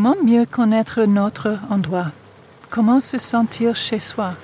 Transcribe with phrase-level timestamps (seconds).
[0.00, 2.12] Comment mieux connaître notre endroit?
[2.70, 4.34] Comment se sentir chez soi?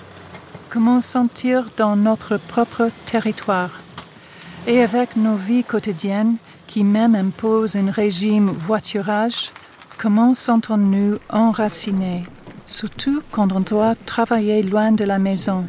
[0.69, 3.71] Comment sentir dans notre propre territoire?
[4.67, 9.53] Et avec nos vies quotidiennes qui même imposent un régime voiturage,
[9.97, 12.25] comment sentons-nous enracinés?
[12.67, 15.69] Surtout quand on doit travailler loin de la maison,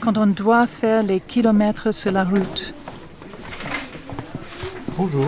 [0.00, 2.74] quand on doit faire les kilomètres sur la route.
[4.98, 5.24] Bonjour.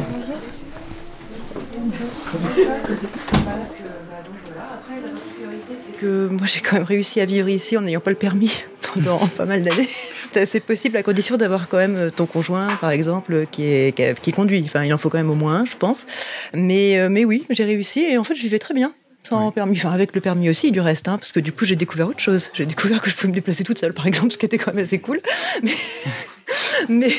[6.01, 9.19] Que moi j'ai quand même réussi à vivre ici en n'ayant pas le permis pendant
[9.37, 9.89] pas mal d'années.
[10.33, 14.63] C'est possible à condition d'avoir quand même ton conjoint, par exemple, qui, est, qui, conduit.
[14.65, 16.07] Enfin, il en faut quand même au moins, je pense.
[16.53, 19.77] Mais, euh, mais oui, j'ai réussi et en fait, je vivais très bien sans permis.
[19.77, 22.21] Enfin, avec le permis aussi, du reste, hein, parce que du coup, j'ai découvert autre
[22.21, 22.51] chose.
[22.53, 24.75] J'ai découvert que je pouvais me déplacer toute seule, par exemple, ce qui était quand
[24.75, 25.21] même assez cool.
[25.63, 25.73] Mais,
[26.89, 27.13] mais,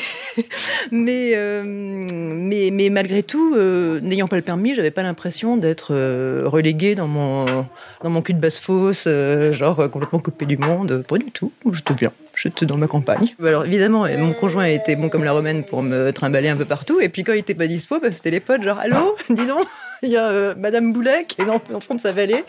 [0.90, 5.88] mais, euh, mais, mais, malgré tout, euh, n'ayant pas le permis, j'avais pas l'impression d'être
[5.92, 9.08] euh, reléguée dans mon, cul de basse-fosse,
[9.52, 11.04] genre complètement coupé du monde.
[11.06, 11.52] Pas du tout.
[11.72, 12.12] J'étais bien.
[12.34, 13.34] J'étais dans ma campagne.
[13.42, 17.00] Alors évidemment, mon conjoint était bon comme la romaine pour me trimballer un peu partout.
[17.00, 19.66] Et puis quand il était pas dispo, bah, c'était les potes, genre Allô, dis donc
[20.02, 22.44] il y a euh, Madame Boulet qui est dans le fond de sa vallée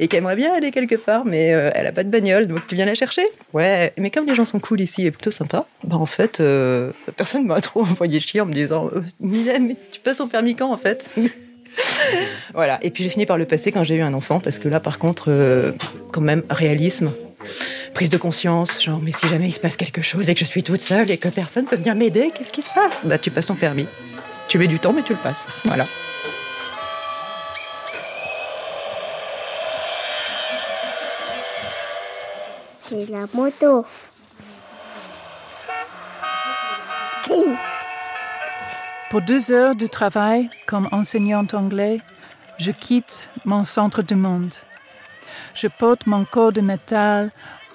[0.00, 2.66] et qui aimerait bien aller quelque part, mais euh, elle a pas de bagnole, donc
[2.66, 5.66] tu viens la chercher Ouais, mais comme les gens sont cool ici et plutôt sympas,
[5.84, 10.00] bah en fait, euh, personne m'a trop envoyé chier en me disant Mylène, mais tu
[10.00, 11.10] passes ton permis quand en fait
[12.54, 14.68] Voilà, et puis j'ai fini par le passer quand j'ai eu un enfant, parce que
[14.68, 15.74] là par contre,
[16.10, 17.12] quand même, réalisme
[17.96, 20.44] prise de conscience, genre mais si jamais il se passe quelque chose et que je
[20.44, 22.92] suis toute seule et que personne peut venir m'aider, qu'est-ce qui se passe?
[23.04, 23.86] Bah tu passes ton permis.
[24.48, 25.48] Tu mets du temps mais tu le passes.
[25.64, 25.86] Voilà.
[32.88, 33.84] C'est la moto.
[39.10, 42.00] Pour deux heures de travail comme enseignante anglais,
[42.58, 44.54] je quitte mon centre de monde.
[45.54, 47.30] Je porte mon corps de métal,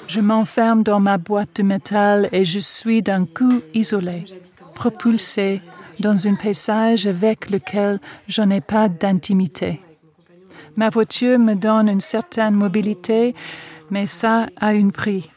[0.07, 4.25] je m'enferme dans ma boîte de métal et je suis d'un coup isolé,
[4.75, 5.61] propulsé
[5.99, 9.81] dans un paysage avec lequel je n'ai pas d'intimité.
[10.75, 13.35] Ma voiture me donne une certaine mobilité,
[13.91, 15.29] mais ça a un prix.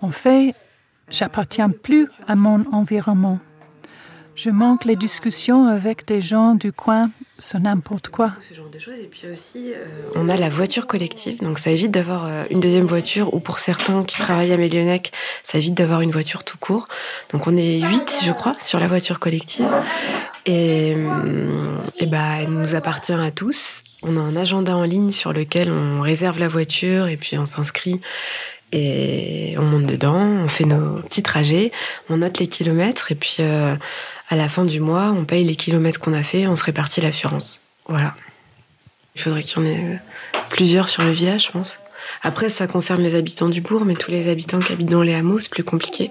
[0.00, 0.54] En fait,
[1.08, 3.38] j'appartiens plus à mon environnement.
[4.34, 8.32] Je manque les discussions avec des gens du coin sur n'importe quoi.
[8.40, 8.94] Ce genre de choses.
[9.02, 9.84] Et puis aussi, euh,
[10.14, 13.58] on a la voiture collective, donc ça évite d'avoir euh, une deuxième voiture, ou pour
[13.58, 16.88] certains qui travaillent à Mélionec, ça évite d'avoir une voiture tout court.
[17.32, 19.68] Donc on est huit, je crois, sur la voiture collective.
[20.46, 23.82] Et, euh, et bah, elle nous appartient à tous.
[24.02, 27.46] On a un agenda en ligne sur lequel on réserve la voiture et puis on
[27.46, 28.00] s'inscrit
[28.72, 31.72] et on monte dedans, on fait nos petits trajets,
[32.08, 33.36] on note les kilomètres et puis
[34.32, 37.02] à la fin du mois, on paye les kilomètres qu'on a fait, on se répartit
[37.02, 37.60] l'assurance.
[37.86, 38.14] Voilà.
[39.14, 40.00] Il faudrait qu'il y en ait
[40.48, 41.80] plusieurs sur le village, je pense.
[42.22, 45.12] Après, ça concerne les habitants du bourg, mais tous les habitants qui habitent dans les
[45.12, 46.10] hameaux, c'est plus compliqué.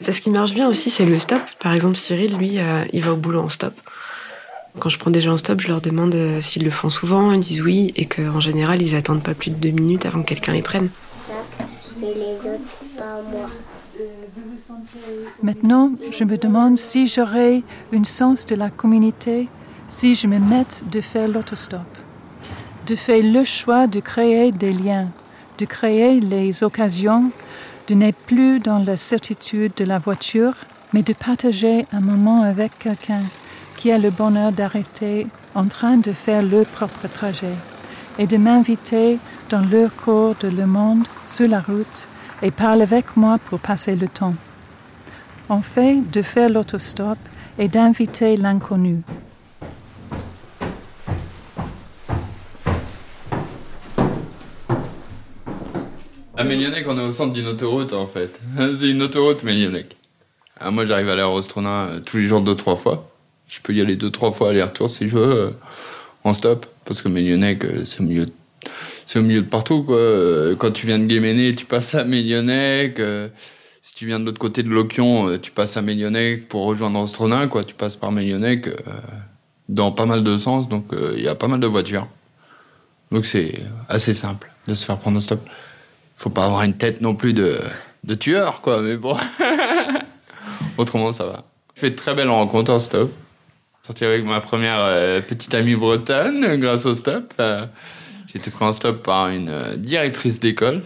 [0.00, 1.42] Ce qui marche bien aussi, c'est le stop.
[1.58, 3.74] Par exemple, Cyril, lui, euh, il va au boulot en stop.
[4.78, 7.32] Quand je prends des gens en stop, je leur demande euh, s'ils le font souvent,
[7.32, 10.28] ils disent oui, et qu'en général, ils attendent pas plus de deux minutes avant que
[10.28, 10.88] quelqu'un les prenne.
[15.42, 19.48] Maintenant, je me demande si j'aurai une sens de la communauté
[19.88, 21.80] si je me mette de faire l'autostop,
[22.86, 25.08] de faire le choix de créer des liens,
[25.58, 27.30] de créer les occasions,
[27.88, 30.54] de n'être plus dans la certitude de la voiture,
[30.92, 33.22] mais de partager un moment avec quelqu'un
[33.76, 37.56] qui a le bonheur d'arrêter en train de faire leur propre trajet
[38.18, 39.18] et de m'inviter
[39.48, 42.08] dans leur cours de le monde sur la route
[42.42, 44.34] et parler avec moi pour passer le temps.
[45.48, 47.18] En fait, de faire l'autostop
[47.58, 49.02] et d'inviter l'inconnu.
[56.40, 58.40] À Mélionnec, on est au centre d'une autoroute en fait.
[58.56, 59.96] C'est une autoroute Mélionnec.
[60.58, 63.10] Ah, moi j'arrive à aller à Rostrona euh, tous les jours deux trois fois.
[63.48, 65.50] Je peux y aller deux trois fois aller-retour si je veux euh,
[66.24, 68.26] en stop parce que Mélionnec euh, c'est au milieu
[69.10, 69.98] c'est au milieu de partout quoi.
[70.58, 73.00] Quand tu viens de Guéméné, tu passes à Mélionnec.
[73.82, 77.46] si tu viens de l'autre côté de Loquion, tu passes à Mélionnec pour rejoindre Rostrona
[77.48, 77.64] quoi.
[77.64, 78.68] Tu passes par Mélionnec
[79.68, 82.06] dans pas mal de sens donc il y a pas mal de voitures.
[83.10, 85.40] Donc c'est assez simple de se faire prendre un stop
[86.20, 87.58] faut pas avoir une tête non plus de,
[88.04, 89.16] de tueur, quoi, mais bon.
[90.76, 91.44] Autrement, ça va.
[91.74, 93.10] Je fais de très belles rencontres en stop.
[93.86, 97.32] Sorti avec ma première euh, petite amie bretonne grâce au stop.
[97.40, 97.64] Euh,
[98.30, 100.84] j'ai été pris en stop par une euh, directrice d'école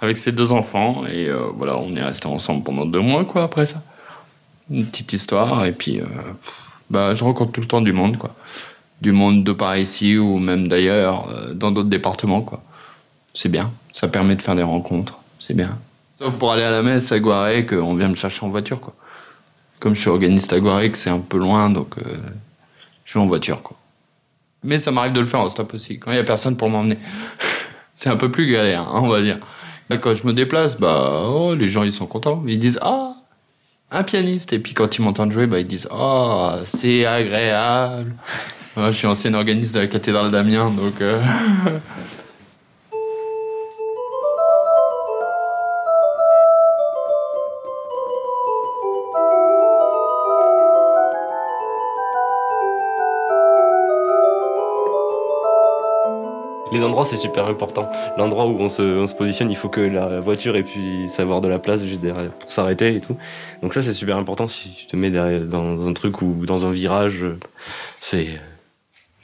[0.00, 3.64] avec ses deux enfants et voilà, on est resté ensemble pendant deux mois, quoi, après
[3.64, 3.82] ça.
[4.70, 6.00] Une petite histoire et puis
[6.90, 8.34] bah, je rencontre tout le temps du monde, quoi.
[9.00, 12.42] du monde de par ici ou même d'ailleurs, euh, dans d'autres départements.
[12.42, 12.62] quoi.
[13.34, 15.78] C'est bien, ça permet de faire des rencontres, c'est bien.
[16.18, 18.80] Sauf pour aller à la messe à Guarec, on vient me chercher en voiture.
[18.80, 18.94] quoi.
[19.80, 22.02] Comme je suis organiste à Guarec, c'est un peu loin, donc euh,
[23.04, 23.62] je suis en voiture.
[23.62, 23.76] quoi.
[24.64, 26.68] Mais ça m'arrive de le faire en stop aussi, quand il n'y a personne pour
[26.70, 26.98] m'emmener.
[27.94, 29.38] c'est un peu plus galère, hein, on va dire.
[30.00, 32.42] Quand je me déplace, bah, oh, les gens ils sont contents.
[32.46, 33.14] Ils disent Ah,
[33.90, 34.52] un pianiste.
[34.52, 38.14] Et puis quand ils m'entendent jouer, bah, ils disent Oh, c'est agréable.
[38.76, 41.00] je suis ancien organiste de la cathédrale d'Amiens, donc.
[41.00, 41.22] Euh,
[56.74, 57.88] les endroits, c'est super important.
[58.18, 61.58] L'endroit où on se, positionne, il faut que la voiture ait pu savoir de la
[61.58, 63.16] place juste derrière pour s'arrêter et tout.
[63.62, 66.72] Donc ça, c'est super important si tu te mets dans un truc ou dans un
[66.72, 67.24] virage.
[68.00, 68.28] C'est.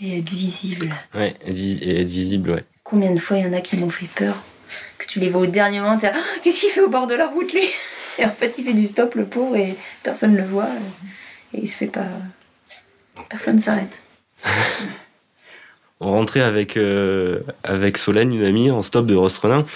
[0.00, 0.94] Et être visible.
[1.14, 2.64] Ouais, et être visible, ouais.
[2.85, 4.37] Combien de fois il y en a qui m'ont fait peur
[4.99, 6.12] Que tu les vois au dernier moment, tu ah,
[6.43, 7.64] qu'est-ce qu'il fait au bord de la route lui
[8.19, 10.69] Et en fait, il fait du stop le pauvre et personne ne le voit.
[11.55, 12.06] Et il se fait pas.
[13.29, 13.99] Personne s'arrête.
[16.00, 19.67] on rentrait avec, euh, avec Solène, une amie, en stop de Rostrenin.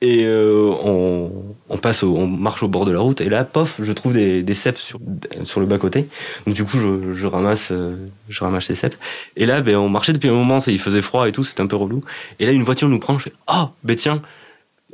[0.00, 3.76] Et euh, on, on, passe on marche au bord de la route et là, pof,
[3.80, 4.98] je trouve des, des cèpes sur,
[5.44, 6.08] sur le bas-côté.
[6.44, 7.94] Donc du coup, je, je ramasse, euh,
[8.28, 8.96] je ramasse ces cèpes.
[9.36, 11.68] Et là, ben, on marchait depuis un moment, il faisait froid et tout, c'était un
[11.68, 12.00] peu relou.
[12.40, 14.22] Et là, une voiture nous prend, je fais «Oh, ben tiens,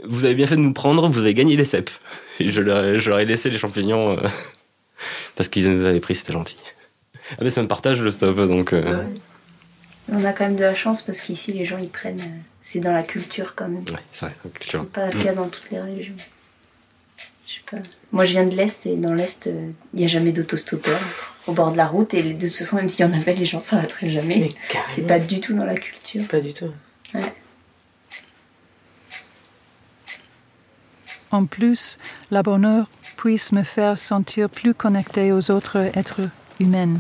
[0.05, 1.91] vous avez bien fait de nous prendre, vous avez gagné des cèpes.»
[2.41, 4.19] Et je leur, je leur, ai laissé les champignons
[5.37, 6.59] parce qu'ils nous avaient pris, c'était gentil.
[7.33, 8.75] Ah ben c'est un partage le stop, donc...
[10.11, 12.21] On a quand même de la chance parce qu'ici, les gens, ils prennent.
[12.21, 13.85] Euh, c'est dans la culture quand même.
[13.91, 14.81] Ouais, c'est vrai, dans la culture.
[14.81, 15.37] C'est pas le cas mm.
[15.37, 16.15] dans toutes les régions.
[17.47, 17.79] Je sais pas.
[18.13, 20.99] Moi, je viens de l'Est et dans l'Est, euh, il n'y a jamais d'autostoppeur
[21.47, 22.15] au bord de la route.
[22.15, 24.55] Et de toute façon, même s'il y en avait, les gens s'arrêteraient jamais.
[24.91, 26.27] C'est pas du tout dans la culture.
[26.29, 26.73] Pas du tout.
[27.15, 27.33] Ouais.
[31.31, 31.99] En plus,
[32.31, 36.29] la bonheur puisse me faire sentir plus connectée aux autres êtres
[36.61, 36.99] humains.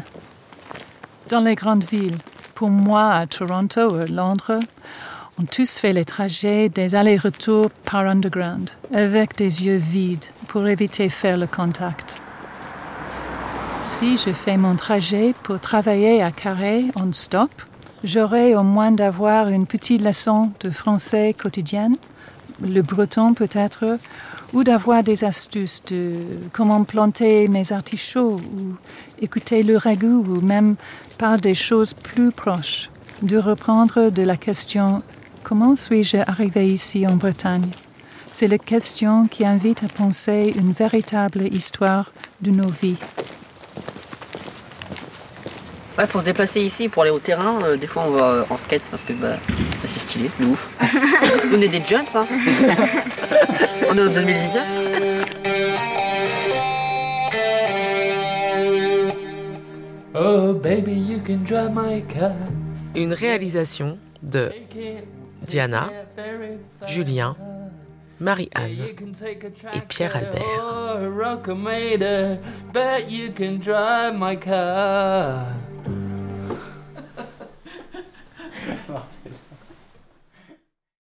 [1.28, 2.18] Dans les grandes villes,
[2.58, 4.58] pour moi à Toronto à Londres,
[5.38, 11.08] ont tous fait les trajets des allers-retours par underground, avec des yeux vides pour éviter
[11.08, 12.20] faire le contact.
[13.78, 17.52] Si je fais mon trajet pour travailler à Carré en stop,
[18.02, 21.94] j'aurai au moins d'avoir une petite leçon de français quotidienne,
[22.60, 24.00] le breton peut-être,
[24.52, 26.12] ou d'avoir des astuces de
[26.52, 28.76] comment planter mes artichauts ou
[29.20, 30.76] écouter le ragoût ou même
[31.18, 32.90] par des choses plus proches,
[33.22, 35.02] de reprendre de la question
[35.42, 37.70] comment suis-je arrivé ici en Bretagne?
[38.32, 42.12] C'est la question qui invite à penser une véritable histoire
[42.42, 42.98] de nos vies.
[45.98, 48.44] Ouais, pour se déplacer ici, pour aller au terrain, euh, des fois on va euh,
[48.50, 50.70] en skate parce que bah, bah c'est stylé, de ouf.
[51.52, 52.24] on est des jeunes, hein.
[53.90, 54.64] on est en 2019.
[60.14, 62.30] Oh baby, you can drive my car.
[62.94, 64.52] Une réalisation de
[65.42, 65.90] Diana,
[66.86, 67.34] Julien,
[68.20, 68.70] Marie-Anne
[69.74, 70.42] et Pierre Albert.